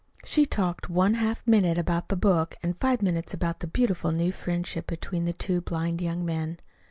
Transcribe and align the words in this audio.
She 0.25 0.47
talked 0.47 0.89
one 0.89 1.13
half 1.13 1.45
minute 1.45 1.77
about 1.77 2.07
the 2.09 2.15
book 2.15 2.55
and 2.63 2.75
five 2.79 3.03
minutes 3.03 3.35
about 3.35 3.59
the 3.59 3.67
beautiful 3.67 4.11
new 4.11 4.31
friendship 4.31 4.87
between 4.87 5.25
the 5.25 5.33
two 5.33 5.61
blind 5.61 6.01
young 6.01 6.25
men. 6.25 6.57